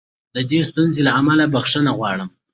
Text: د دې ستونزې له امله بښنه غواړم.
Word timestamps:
د 0.35 0.37
دې 0.49 0.59
ستونزې 0.69 1.01
له 1.07 1.11
امله 1.19 1.43
بښنه 1.53 1.91
غواړم. 1.97 2.29